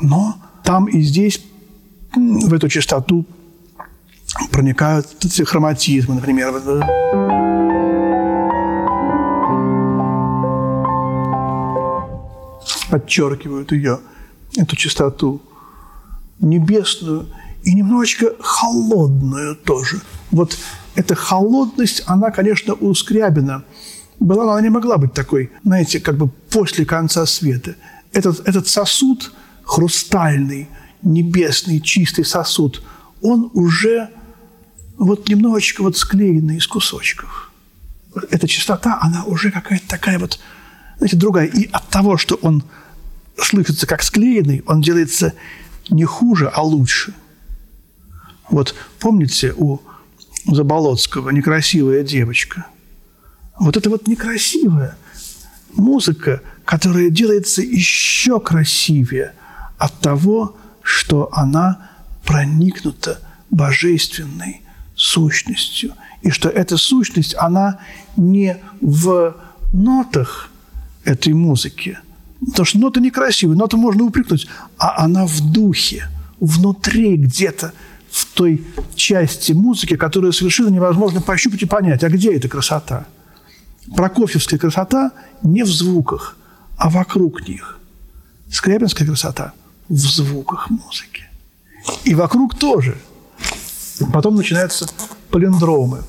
но 0.00 0.36
там 0.62 0.86
и 0.86 1.00
здесь 1.00 1.44
в 2.14 2.54
эту 2.54 2.68
чистоту 2.68 3.26
проникают 4.52 5.08
хроматизмы, 5.46 6.14
например. 6.14 6.52
Подчеркивают 12.88 13.72
ее, 13.72 13.98
эту 14.56 14.76
чистоту 14.76 15.42
небесную 16.38 17.26
и 17.64 17.74
немножечко 17.74 18.32
холодную 18.38 19.56
тоже. 19.56 20.00
Вот 20.30 20.56
эта 20.94 21.14
холодность, 21.14 22.02
она, 22.06 22.30
конечно, 22.30 22.74
у 22.74 22.94
Скрябина 22.94 23.64
была, 24.20 24.44
но 24.44 24.52
она 24.52 24.60
не 24.60 24.70
могла 24.70 24.96
быть 24.96 25.12
такой, 25.12 25.50
знаете, 25.64 26.00
как 26.00 26.16
бы 26.16 26.28
после 26.28 26.84
конца 26.84 27.26
света. 27.26 27.74
Этот, 28.12 28.46
этот 28.48 28.68
сосуд 28.68 29.32
хрустальный, 29.64 30.68
небесный, 31.02 31.80
чистый 31.80 32.24
сосуд, 32.24 32.82
он 33.22 33.50
уже 33.54 34.10
вот 34.96 35.28
немножечко 35.28 35.82
вот 35.82 35.96
склеенный 35.96 36.58
из 36.58 36.66
кусочков. 36.66 37.50
Эта 38.30 38.46
чистота, 38.46 38.98
она 39.00 39.24
уже 39.24 39.50
какая-то 39.50 39.88
такая 39.88 40.18
вот, 40.18 40.38
знаете, 40.98 41.16
другая. 41.16 41.46
И 41.46 41.68
от 41.72 41.88
того, 41.88 42.16
что 42.16 42.36
он 42.36 42.62
слышится 43.36 43.86
как 43.86 44.02
склеенный, 44.02 44.62
он 44.66 44.80
делается 44.80 45.32
не 45.90 46.04
хуже, 46.04 46.48
а 46.54 46.62
лучше. 46.62 47.14
Вот 48.50 48.74
помните, 49.00 49.52
у 49.56 49.80
Заболоцкого 50.46 51.30
«Некрасивая 51.30 52.02
девочка». 52.02 52.66
Вот 53.58 53.76
это 53.76 53.88
вот 53.90 54.08
некрасивая 54.08 54.96
музыка, 55.74 56.42
которая 56.64 57.10
делается 57.10 57.62
еще 57.62 58.40
красивее 58.40 59.32
от 59.78 59.98
того, 60.00 60.56
что 60.82 61.28
она 61.32 61.90
проникнута 62.24 63.20
божественной 63.50 64.62
сущностью. 64.94 65.94
И 66.22 66.30
что 66.30 66.48
эта 66.48 66.76
сущность, 66.76 67.34
она 67.38 67.80
не 68.16 68.56
в 68.80 69.36
нотах 69.72 70.50
этой 71.04 71.32
музыки, 71.32 71.98
Потому 72.46 72.66
что 72.66 72.78
нота 72.78 73.00
некрасивая, 73.00 73.56
ноту 73.56 73.76
можно 73.76 74.04
упрекнуть, 74.04 74.46
а 74.78 75.04
она 75.04 75.26
в 75.26 75.40
духе, 75.52 76.08
внутри 76.40 77.16
где-то, 77.16 77.72
в 78.14 78.26
той 78.26 78.64
части 78.94 79.50
музыки, 79.50 79.96
которую 79.96 80.32
совершенно 80.32 80.68
невозможно 80.68 81.20
пощупать 81.20 81.62
и 81.62 81.66
понять, 81.66 82.04
а 82.04 82.08
где 82.08 82.32
эта 82.36 82.48
красота. 82.48 83.06
Прокофьевская 83.96 84.56
красота 84.56 85.10
не 85.42 85.64
в 85.64 85.66
звуках, 85.66 86.36
а 86.76 86.90
вокруг 86.90 87.48
них. 87.48 87.80
Скрябинская 88.48 89.04
красота 89.08 89.52
в 89.88 89.96
звуках 89.96 90.70
музыки. 90.70 91.24
И 92.04 92.14
вокруг 92.14 92.56
тоже. 92.56 92.96
Потом 94.12 94.36
начинаются 94.36 94.86
палиндромы. 95.30 96.04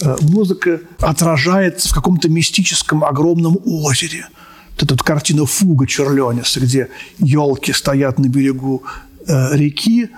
Э, 0.00 0.16
музыка 0.22 0.80
отражается 0.98 1.88
в 1.88 1.94
каком-то 1.94 2.28
мистическом 2.28 3.04
огромном 3.04 3.56
озере. 3.64 4.26
Вот 4.72 4.90
эта 4.90 5.04
картина 5.04 5.46
«Фуга» 5.46 5.86
Черлениса, 5.86 6.58
где 6.58 6.88
елки 7.18 7.72
стоят 7.72 8.18
на 8.18 8.26
берегу 8.26 8.82
э, 9.28 9.56
реки, 9.56 10.10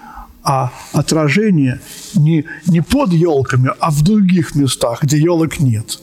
а 0.44 0.72
отражение 0.92 1.80
не, 2.14 2.44
не 2.66 2.80
под 2.80 3.12
елками, 3.12 3.70
а 3.78 3.90
в 3.90 4.02
других 4.02 4.54
местах, 4.54 5.02
где 5.02 5.18
елок 5.18 5.60
нет, 5.60 6.00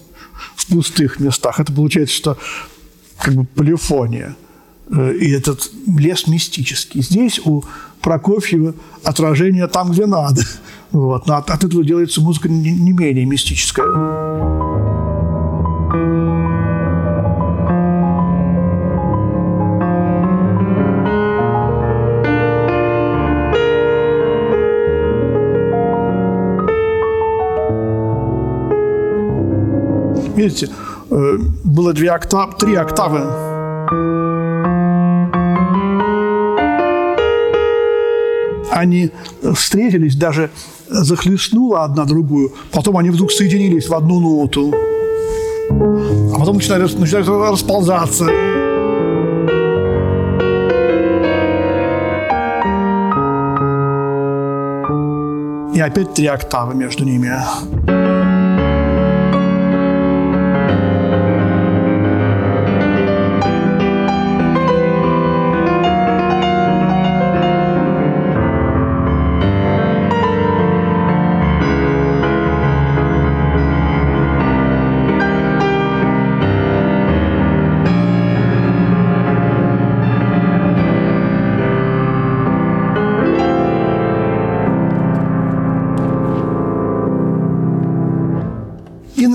в 0.55 0.67
пустых 0.67 1.19
местах. 1.19 1.59
Это 1.59 1.73
получается, 1.73 2.15
что 2.15 2.37
как 3.19 3.35
бы 3.35 3.45
полифония. 3.45 4.35
Э, 4.91 5.13
и 5.13 5.31
этот 5.31 5.69
лес 5.87 6.27
мистический. 6.27 7.01
Здесь 7.01 7.39
у 7.43 7.63
Прокофьева 8.01 8.75
отражение 9.03 9.67
там, 9.67 9.91
где 9.91 10.05
надо. 10.05 10.41
Вот. 10.91 11.27
Но 11.27 11.35
от, 11.35 11.49
от 11.49 11.63
этого 11.63 11.83
делается 11.83 12.21
музыка 12.21 12.49
не, 12.49 12.71
не 12.71 12.93
менее 12.93 13.25
мистическая. 13.25 13.85
Видите, 30.39 30.69
э, 31.09 31.37
было 31.65 31.91
две 31.91 32.11
октавы, 32.11 32.53
три 32.57 32.73
октавы. 32.75 33.19
Они 38.71 39.11
встретились, 39.53 40.15
даже 40.15 40.49
захлестнула 40.87 41.83
одна 41.83 42.05
другую, 42.05 42.53
потом 42.71 42.95
они 42.95 43.09
вдруг 43.09 43.33
соединились 43.33 43.89
в 43.89 43.93
одну 43.93 44.21
ноту, 44.21 44.73
а 45.69 46.39
потом 46.39 46.55
начинают, 46.55 46.97
начинают 46.97 47.27
расползаться. 47.27 48.29
И 55.75 55.81
опять 55.81 56.13
три 56.13 56.27
октавы 56.27 56.75
между 56.75 57.03
ними. 57.03 57.33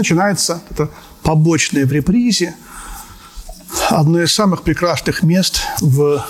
Начинается 0.04 0.60
это 0.68 0.90
побочное 1.22 1.86
в 1.86 1.92
репризе, 1.92 2.54
одно 3.88 4.20
из 4.20 4.34
самых 4.34 4.62
прекрасных 4.62 5.22
мест 5.22 5.62
в 5.80 6.22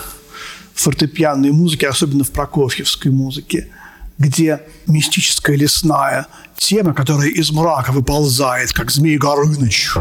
фортепианной 0.74 1.50
музыке, 1.50 1.88
особенно 1.88 2.22
в 2.22 2.30
прокофьевской 2.30 3.10
музыке, 3.10 3.68
где 4.16 4.60
мистическая 4.86 5.56
лесная 5.56 6.28
тема, 6.56 6.94
которая 6.94 7.30
из 7.30 7.50
мрака 7.50 7.90
выползает, 7.90 8.72
как 8.72 8.92
змей 8.92 9.18
Горыныч. 9.18 9.94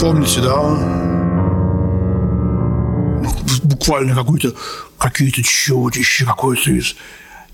Помните, 0.00 0.40
да? 0.42 0.60
Буквально 3.64 4.14
какой-то, 4.14 4.54
какие-то 4.96 5.42
чудища, 5.42 6.24
какой-то 6.24 6.70
из... 6.70 6.94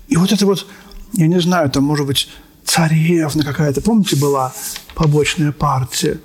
И 0.09 0.15
вот 0.15 0.31
это 0.31 0.45
вот, 0.45 0.67
я 1.13 1.25
не 1.25 1.41
знаю, 1.41 1.71
там, 1.71 1.85
может 1.85 2.05
быть, 2.05 2.29
царевна 2.69 3.43
какая-то. 3.43 3.81
Помните, 3.81 4.15
была 4.15 4.53
побочная 4.95 5.51
партия? 5.51 6.19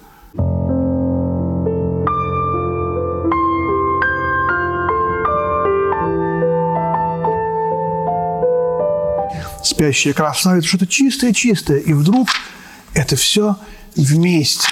Спящая 9.62 10.12
красавица, 10.12 10.68
что-то 10.68 10.86
чистое-чистое. 10.86 11.78
И 11.78 11.94
вдруг 11.94 12.28
это 12.92 13.16
все 13.16 13.56
вместе. 13.96 14.68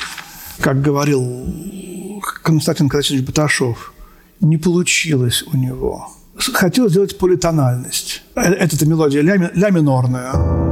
Как 0.60 0.82
говорил 0.82 2.20
Константин 2.42 2.90
Константинович 2.90 3.26
Баташов, 3.26 3.94
не 4.40 4.58
получилось 4.58 5.42
у 5.50 5.56
него. 5.56 6.10
Хотел 6.36 6.90
сделать 6.90 7.16
политональность. 7.18 8.22
Э, 8.34 8.42
это 8.42 8.84
мелодия 8.86 9.22
ля, 9.22 9.50
ля 9.54 9.70
минорная 9.70 10.71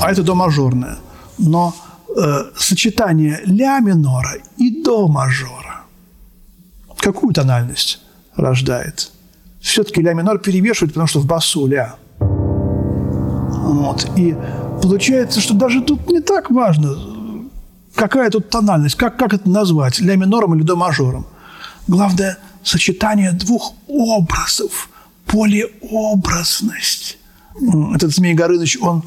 а 0.00 0.10
это 0.10 0.22
до 0.22 0.34
мажорная. 0.34 0.98
Но 1.38 1.74
э, 2.16 2.44
сочетание 2.56 3.40
ля 3.44 3.80
минора 3.80 4.36
и 4.56 4.82
до 4.82 5.08
мажора 5.08 5.68
какую 7.12 7.32
тональность 7.32 8.00
рождает? 8.36 9.10
Все-таки 9.60 10.02
ля 10.02 10.12
минор 10.12 10.38
перевешивает, 10.38 10.92
потому 10.92 11.06
что 11.08 11.20
в 11.20 11.26
басу 11.26 11.66
ля. 11.66 11.94
Вот. 12.18 14.10
И 14.16 14.36
получается, 14.82 15.40
что 15.40 15.54
даже 15.54 15.80
тут 15.80 16.08
не 16.08 16.20
так 16.20 16.50
важно, 16.50 16.96
какая 17.94 18.30
тут 18.30 18.50
тональность, 18.50 18.94
как, 18.94 19.16
как 19.16 19.34
это 19.34 19.48
назвать, 19.48 20.00
ля 20.00 20.16
минором 20.16 20.54
или 20.54 20.62
до 20.62 20.76
мажором. 20.76 21.26
Главное– 21.86 22.38
сочетание 22.62 23.32
двух 23.32 23.72
образов, 23.86 24.90
полиобразность. 25.26 27.18
Этот 27.94 28.14
Змей 28.14 28.34
Горыныч, 28.34 28.78
он 28.80 29.02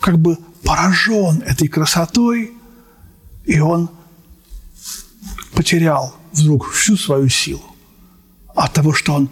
как 0.00 0.18
бы 0.18 0.38
поражен 0.64 1.42
этой 1.42 1.68
красотой, 1.68 2.52
и 3.44 3.60
он 3.60 3.90
потерял 5.54 6.14
вдруг 6.32 6.70
всю 6.70 6.96
свою 6.96 7.28
силу 7.28 7.62
от 8.54 8.72
того, 8.72 8.92
что 8.92 9.14
он 9.14 9.28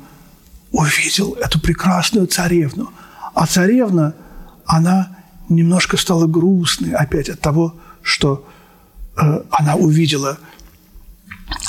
увидел 0.70 1.32
эту 1.34 1.60
прекрасную 1.60 2.26
царевну. 2.26 2.90
А 3.34 3.46
царевна, 3.46 4.14
она 4.66 5.16
немножко 5.48 5.96
стала 5.96 6.26
грустной 6.26 6.92
опять 6.92 7.28
от 7.28 7.40
того, 7.40 7.74
что 8.02 8.46
э, 9.16 9.42
она 9.50 9.76
увидела 9.76 10.38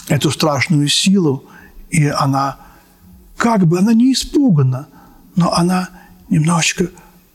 эту 0.08 0.32
страшную 0.32 0.88
силу, 0.88 1.46
и 1.90 2.08
она 2.08 2.58
как 3.38 3.66
бы, 3.66 3.80
она 3.80 3.94
не 3.94 4.12
испугана, 4.14 4.88
но 5.36 5.54
она 5.54 5.90
немножечко 6.30 6.90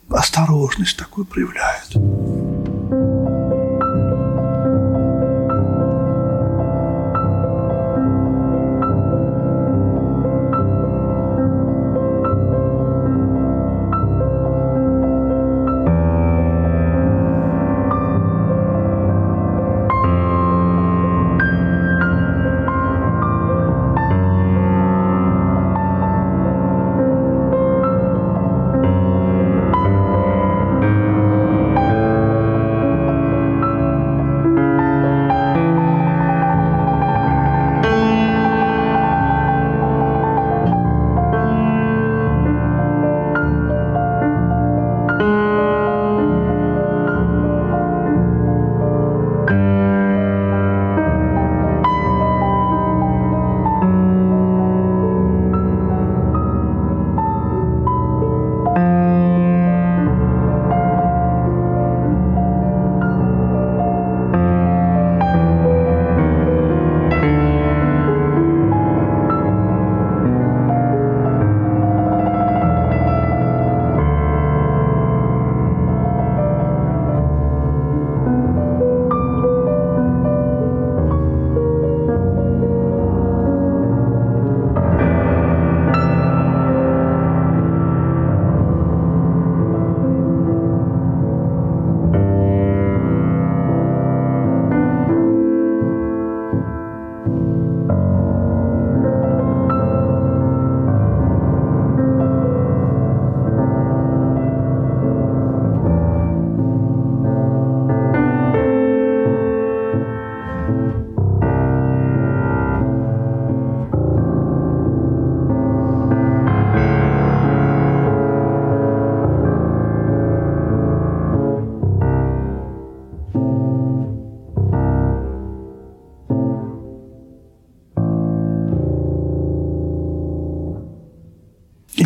осторожность 0.09 0.97
такую 0.97 1.25
проявляют. 1.25 1.95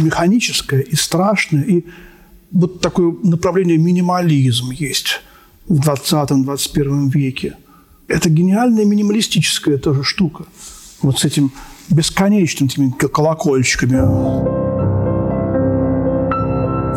Механическое, 0.09 0.81
и 0.81 0.95
страшное, 0.95 1.63
и 1.63 1.85
вот 2.51 2.81
такое 2.81 3.15
направление 3.23 3.77
минимализм 3.77 4.71
есть 4.71 5.21
в 5.67 5.79
20-21 5.79 7.11
веке. 7.11 7.55
Это 8.07 8.29
гениальная 8.29 8.85
минималистическая 8.85 9.77
тоже 9.77 10.03
штука. 10.03 10.45
Вот 11.03 11.19
с 11.19 11.25
этим 11.25 11.51
бесконечными 11.89 12.69
этими 12.69 12.89
колокольчиками. 12.89 13.97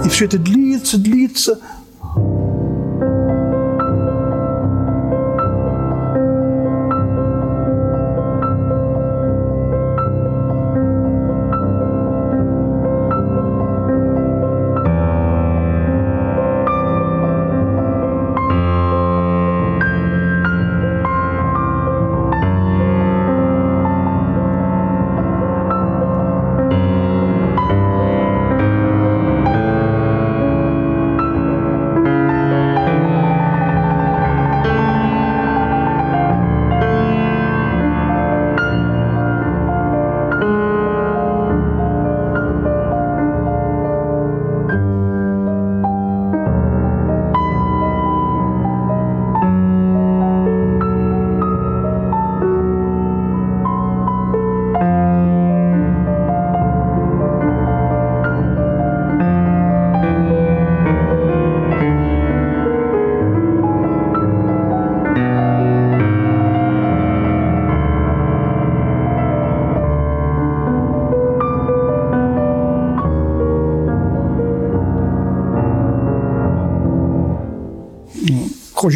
И 0.06 0.08
все 0.08 0.24
это 0.24 0.38
длится, 0.38 0.98
длится– 0.98 1.60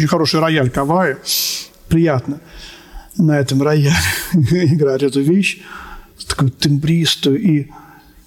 очень 0.07 0.11
хороший 0.11 0.39
рояль 0.39 0.69
Кавай. 0.69 1.17
Приятно 1.89 2.39
на 3.17 3.39
этом 3.39 3.61
рояле 3.61 3.93
играть 4.33 5.03
эту 5.03 5.21
вещь, 5.21 5.59
такую 6.27 6.49
тембристую. 6.51 7.41
И 7.41 7.67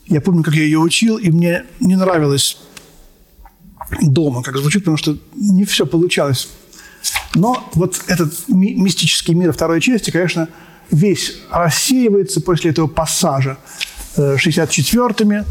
я 0.07 0.21
помню, 0.21 0.43
как 0.43 0.55
я 0.55 0.63
ее 0.63 0.79
учил, 0.79 1.17
и 1.17 1.31
мне 1.31 1.65
не 1.81 1.97
нравилось 1.97 2.59
дома, 4.03 4.43
как 4.43 4.59
звучит, 4.59 4.83
потому 4.83 4.99
что 4.99 5.17
не 5.35 5.65
все 5.65 5.87
получалось. 5.87 6.49
Но 7.35 7.67
вот 7.75 8.03
этот 8.09 8.35
ми- 8.49 8.75
мистический 8.75 9.35
мир 9.35 9.53
второй 9.53 9.81
части, 9.81 10.11
конечно, 10.11 10.49
весь 10.91 11.37
рассеивается 11.51 12.43
после 12.43 12.73
этого 12.73 12.89
пассажа 12.89 13.57
64-ми. 14.17 15.37
Э, 15.37 15.45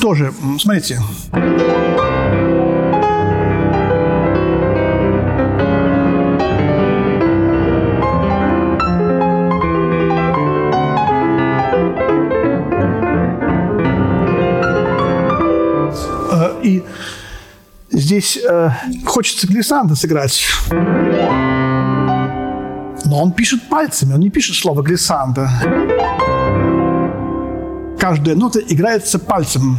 Тоже, 0.00 0.34
смотрите. 0.58 1.00
Здесь 18.34 18.44
э, 18.44 18.70
хочется 19.04 19.46
глиссанта 19.46 19.94
сыграть. 19.94 20.44
Но 23.04 23.22
он 23.22 23.32
пишет 23.32 23.68
пальцами, 23.68 24.14
он 24.14 24.20
не 24.20 24.30
пишет 24.30 24.56
слово 24.56 24.82
глиссанда. 24.82 25.50
Каждая 27.98 28.34
нота 28.34 28.60
играется 28.60 29.18
пальцем. 29.18 29.78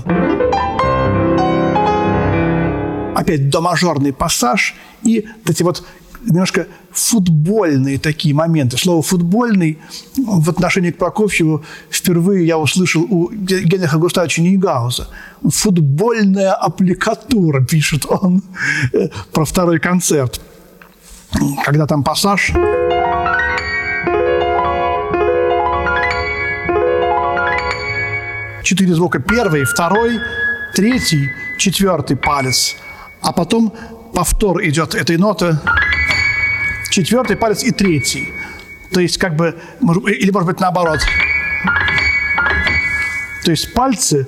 Опять 3.15 3.49
домажорный 3.49 4.13
пассаж 4.13 4.75
и 5.03 5.27
эти 5.45 5.63
вот 5.63 5.83
немножко 6.25 6.67
футбольные 6.91 7.97
такие 7.97 8.33
моменты. 8.33 8.77
Слово 8.77 9.01
«футбольный» 9.01 9.77
в 10.17 10.49
отношении 10.49 10.91
к 10.91 10.97
Прокофьеву 10.97 11.63
впервые 11.89 12.45
я 12.45 12.57
услышал 12.57 13.03
у 13.03 13.31
Генриха 13.31 13.97
Густавовича 13.97 14.41
Нейгауза. 14.41 15.07
«Футбольная 15.43 16.53
аппликатура», 16.53 17.63
пишет 17.69 18.05
он 18.09 18.43
э, 18.93 19.09
про 19.31 19.45
второй 19.45 19.79
концерт. 19.79 20.41
Когда 21.63 21.85
там 21.85 22.03
пассаж... 22.03 22.51
Четыре 28.63 28.95
звука. 28.95 29.19
Первый, 29.19 29.63
второй, 29.63 30.19
третий, 30.73 31.29
четвертый 31.59 32.17
палец. 32.17 32.75
А 33.21 33.31
потом 33.31 33.71
повтор 34.15 34.63
идет 34.63 34.95
этой 34.95 35.17
ноты 35.17 35.59
четвертый 36.89 37.35
палец 37.35 37.63
и 37.63 37.71
третий. 37.71 38.29
То 38.91 38.99
есть 38.99 39.17
как 39.17 39.35
бы, 39.35 39.55
или 40.07 40.31
может 40.31 40.47
быть 40.47 40.59
наоборот. 40.59 40.99
То 43.43 43.51
есть 43.51 43.73
пальцы 43.73 44.27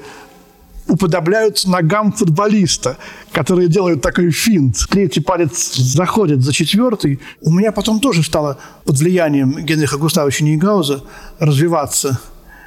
уподобляются 0.87 1.69
ногам 1.69 2.11
футболиста, 2.11 2.97
которые 3.31 3.67
делают 3.67 4.01
такой 4.01 4.31
финт. 4.31 4.77
Третий 4.89 5.19
палец 5.19 5.75
заходит 5.75 6.41
за 6.41 6.53
четвертый. 6.53 7.19
У 7.41 7.51
меня 7.51 7.71
потом 7.71 7.99
тоже 7.99 8.23
стало 8.23 8.57
под 8.85 8.97
влиянием 8.97 9.51
Генриха 9.65 9.97
Густавовича 9.97 10.43
Нейгауза 10.43 11.03
развиваться 11.39 12.19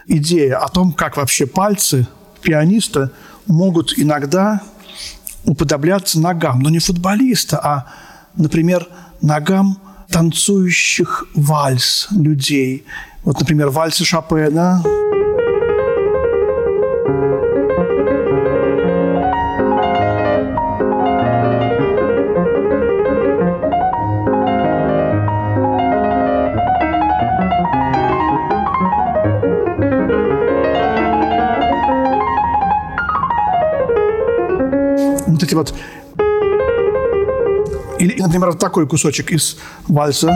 идея 0.07 0.59
о 0.59 0.69
том, 0.69 0.93
как 0.93 1.17
вообще 1.17 1.47
пальцы 1.47 2.07
пианиста 2.43 3.13
могут 3.47 3.99
иногда 3.99 4.61
уподобляться 5.45 6.21
ногам, 6.21 6.61
но 6.61 6.71
не 6.71 6.79
футболиста, 6.79 7.59
а, 7.63 7.93
например, 8.37 8.87
ногам 9.23 9.79
танцующих 10.11 11.27
вальс 11.35 12.09
людей. 12.11 12.85
Вот, 13.25 13.39
например, 13.39 13.69
вальсы 13.69 14.05
Шопена. 14.05 14.83
Вот 35.27 35.43
эти 35.43 35.55
вот 35.55 35.75
или, 38.01 38.21
например, 38.21 38.55
такой 38.55 38.87
кусочек 38.87 39.31
из 39.31 39.59
вальса. 39.87 40.33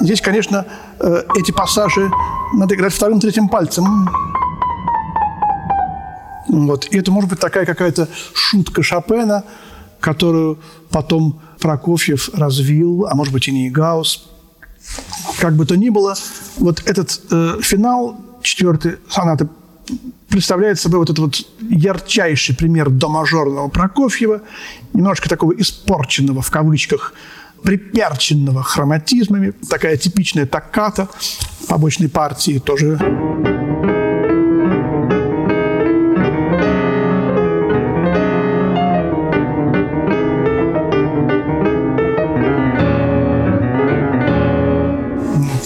Здесь, 0.00 0.20
конечно, 0.20 0.66
э, 1.00 1.22
эти 1.36 1.50
пассажи 1.50 2.10
надо 2.54 2.74
играть 2.74 2.92
вторым, 2.92 3.20
третьим 3.20 3.48
пальцем. 3.48 4.08
Вот. 6.48 6.86
И 6.86 6.98
это 6.98 7.10
может 7.10 7.28
быть 7.28 7.40
такая 7.40 7.66
какая-то 7.66 8.08
шутка 8.34 8.82
Шопена, 8.82 9.44
которую 9.98 10.58
потом 10.90 11.40
Прокофьев 11.60 12.30
развил, 12.34 13.06
а 13.10 13.14
может 13.14 13.32
быть 13.32 13.48
и 13.48 13.52
не 13.52 13.68
Гаус. 13.68 14.30
Как 15.40 15.54
бы 15.54 15.66
то 15.66 15.76
ни 15.76 15.90
было, 15.90 16.14
вот 16.56 16.82
этот 16.86 17.20
э, 17.30 17.58
финал 17.60 18.16
четвертой 18.42 18.96
сонаты 19.08 19.48
представляет 20.28 20.80
собой 20.80 21.00
вот 21.00 21.10
этот 21.10 21.18
вот 21.18 21.34
ярчайший 21.70 22.54
пример 22.54 22.90
домажорного 22.90 23.68
Прокофьева, 23.68 24.42
немножко 24.92 25.28
такого 25.28 25.52
испорченного, 25.52 26.42
в 26.42 26.50
кавычках, 26.50 27.14
приперченного 27.62 28.62
хроматизмами, 28.62 29.52
такая 29.68 29.96
типичная 29.96 30.46
токката 30.46 31.08
побочной 31.68 32.08
партии 32.08 32.58
тоже. 32.58 32.98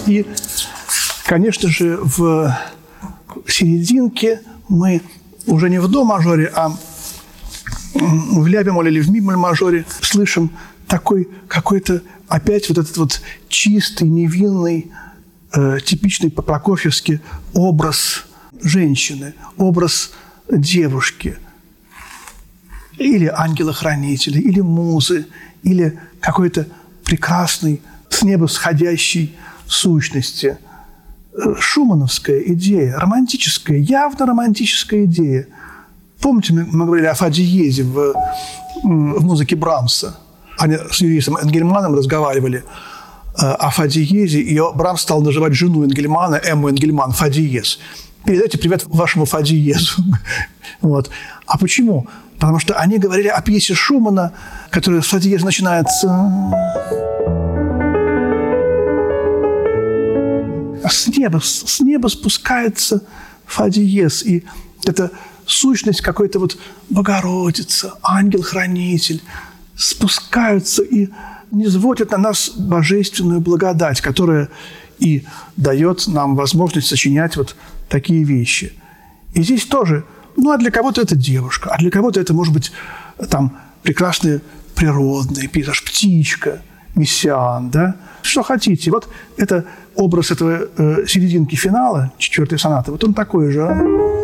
И 0.06 0.26
Конечно 1.24 1.70
же, 1.70 1.98
в 2.02 2.54
серединке 3.48 4.42
мы 4.68 5.00
уже 5.46 5.70
не 5.70 5.78
в 5.80 5.88
до 5.88 6.04
мажоре, 6.04 6.50
а 6.54 6.76
в 7.94 8.46
ля 8.46 8.62
бемоль 8.62 8.88
или 8.88 9.00
в 9.00 9.10
ми 9.10 9.20
мажоре 9.20 9.84
слышим 10.00 10.50
такой 10.86 11.28
какой-то 11.48 12.02
опять 12.28 12.68
вот 12.68 12.78
этот 12.78 12.96
вот 12.96 13.20
чистый, 13.48 14.08
невинный, 14.08 14.90
э, 15.52 15.78
типичный 15.84 16.30
по-прокофьевски 16.30 17.20
образ 17.52 18.24
женщины, 18.60 19.34
образ 19.56 20.12
девушки 20.50 21.38
или 22.98 23.26
ангела-хранителя, 23.26 24.40
или 24.40 24.60
музы, 24.60 25.26
или 25.62 25.98
какой-то 26.20 26.66
прекрасной 27.04 27.80
с 28.08 28.22
неба 28.22 28.46
сходящей 28.46 29.34
сущности. 29.66 30.58
Шумановская 31.58 32.40
идея, 32.52 32.98
романтическая, 32.98 33.78
явно 33.78 34.26
романтическая 34.26 35.04
идея. 35.04 35.48
Помните, 36.20 36.52
мы 36.52 36.86
говорили 36.86 37.06
о 37.06 37.14
Фадиезе 37.14 37.82
в, 37.82 38.14
в 38.82 39.24
музыке 39.24 39.56
Брамса? 39.56 40.16
Они 40.58 40.76
с 40.76 41.00
юристом 41.00 41.36
Энгельманом 41.36 41.94
разговаривали 41.94 42.62
э, 43.36 43.46
о 43.46 43.70
Фадиезе, 43.70 44.40
и 44.40 44.60
Брамс 44.74 45.02
стал 45.02 45.22
называть 45.22 45.54
жену 45.54 45.82
Энгельмана, 45.84 46.36
Эмму 46.36 46.68
Энгельман, 46.68 47.10
Фадиез. 47.10 47.80
Передайте 48.24 48.56
привет 48.56 48.84
вашему 48.86 49.24
Фадиезу. 49.24 50.02
вот. 50.80 51.10
А 51.46 51.58
почему? 51.58 52.06
Потому 52.38 52.58
что 52.60 52.74
они 52.74 52.98
говорили 52.98 53.28
о 53.28 53.40
пьесе 53.42 53.74
Шумана, 53.74 54.32
которая 54.70 55.02
с 55.02 55.06
Фадиеза 55.06 55.44
начинается... 55.44 56.08
с 60.88 61.06
неба, 61.08 61.40
с 61.42 61.80
неба 61.80 62.08
спускается 62.08 63.04
Фадиез, 63.46 64.22
и 64.24 64.44
это 64.84 65.10
сущность 65.46 66.00
какой-то 66.00 66.38
вот 66.38 66.58
Богородица, 66.90 67.94
ангел-хранитель, 68.02 69.22
спускаются 69.76 70.82
и 70.82 71.08
низводят 71.50 72.10
на 72.10 72.18
нас 72.18 72.50
божественную 72.50 73.40
благодать, 73.40 74.00
которая 74.00 74.48
и 74.98 75.24
дает 75.56 76.06
нам 76.06 76.36
возможность 76.36 76.88
сочинять 76.88 77.36
вот 77.36 77.56
такие 77.88 78.24
вещи. 78.24 78.72
И 79.34 79.42
здесь 79.42 79.64
тоже, 79.64 80.04
ну, 80.36 80.52
а 80.52 80.58
для 80.58 80.70
кого-то 80.70 81.02
это 81.02 81.16
девушка, 81.16 81.70
а 81.70 81.78
для 81.78 81.90
кого-то 81.90 82.20
это, 82.20 82.32
может 82.32 82.54
быть, 82.54 82.72
там 83.30 83.58
прекрасный 83.82 84.40
природный 84.74 85.48
пейзаж, 85.48 85.84
птичка, 85.84 86.62
мессиан, 86.94 87.70
да, 87.70 87.96
что 88.22 88.42
хотите. 88.42 88.90
Вот 88.90 89.08
это 89.36 89.64
образ 89.94 90.30
этого 90.30 90.68
э, 90.76 91.06
серединки 91.06 91.54
финала, 91.56 92.12
четвертой 92.18 92.58
сонаты, 92.58 92.90
вот 92.90 93.04
он 93.04 93.14
такой 93.14 93.50
же. 93.50 94.23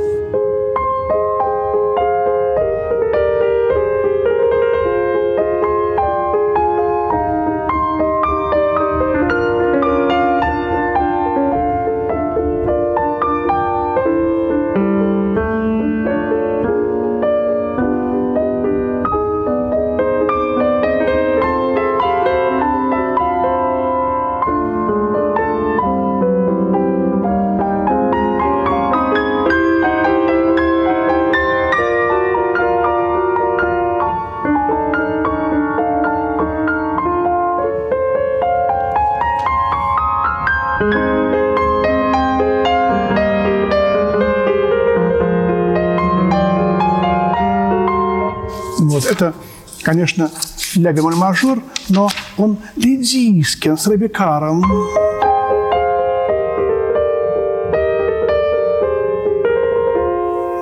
Вот. 49.00 49.10
Это, 49.10 49.34
конечно, 49.82 50.30
ля 50.74 50.92
бемоль 50.92 51.14
мажор, 51.14 51.62
но 51.88 52.10
он 52.36 52.58
лидийский, 52.76 53.70
он 53.70 53.78
с 53.78 53.86
ребекаром. 53.86 54.62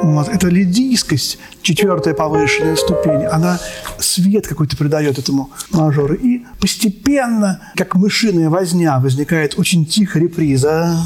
Вот. 0.02 0.28
Это 0.28 0.48
лидийскость, 0.48 1.38
четвертая 1.62 2.14
повышенная 2.14 2.76
ступень, 2.76 3.24
она 3.24 3.58
свет 3.98 4.46
какой-то 4.46 4.76
придает 4.76 5.18
этому 5.18 5.50
мажору. 5.70 6.14
И 6.14 6.44
постепенно, 6.60 7.60
как 7.74 7.96
мышиная 7.96 8.50
возня, 8.50 8.98
возникает 9.00 9.58
очень 9.58 9.84
тихая 9.84 10.22
реприза. 10.22 10.96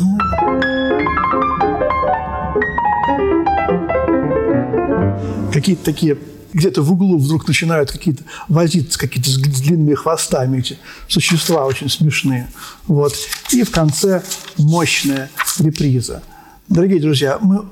Какие-то 5.53 5.85
такие 5.85 6.17
где-то 6.53 6.83
в 6.83 6.93
углу 6.93 7.19
вдруг 7.19 7.47
начинают 7.49 7.91
какие-то 7.91 8.25
возиться 8.49 8.99
какие-то 8.99 9.31
с 9.31 9.37
длинными 9.37 9.95
хвостами 9.95 10.59
эти 10.59 10.79
существа 11.09 11.65
очень 11.67 11.89
смешные. 11.89 12.49
Вот. 12.87 13.15
И 13.53 13.63
в 13.63 13.71
конце 13.71 14.23
мощная 14.59 15.31
реприза. 15.59 16.23
Дорогие 16.69 17.01
друзья, 17.01 17.39
мы 17.41 17.67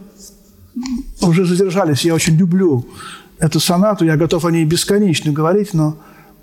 уже 1.21 1.45
задержались, 1.45 2.05
я 2.05 2.15
очень 2.15 2.37
люблю 2.37 2.87
эту 3.39 3.61
сонату, 3.61 4.05
я 4.05 4.17
готов 4.17 4.45
о 4.45 4.51
ней 4.51 4.65
бесконечно 4.65 5.33
говорить, 5.33 5.75
но 5.75 5.99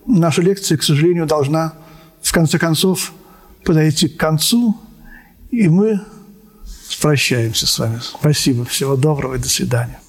наша 0.06 0.42
лекция, 0.42 0.78
к 0.78 0.84
сожалению, 0.84 1.26
должна 1.26 1.74
в 2.22 2.32
конце 2.32 2.58
концов 2.58 3.14
подойти 3.64 4.08
к 4.08 4.18
концу, 4.18 4.76
и 5.52 5.68
мы 5.68 6.02
прощаемся 7.02 7.68
с 7.68 7.80
вами. 7.80 8.00
Спасибо, 8.02 8.66
всего 8.66 8.96
доброго 8.96 9.36
и 9.36 9.40
до 9.40 9.50
свидания. 9.50 10.00